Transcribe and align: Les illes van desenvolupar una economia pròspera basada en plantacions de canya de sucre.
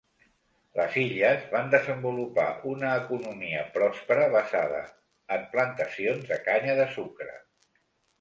Les 0.77 0.95
illes 0.99 1.41
van 1.49 1.67
desenvolupar 1.73 2.45
una 2.71 2.93
economia 3.01 3.59
pròspera 3.75 4.23
basada 4.37 4.79
en 5.37 5.45
plantacions 5.53 6.25
de 6.33 6.39
canya 6.49 6.77
de 6.81 6.89
sucre. 6.97 7.37